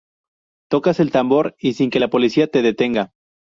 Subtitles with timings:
[0.67, 3.11] tocas el tambor y sin que la policía te detenga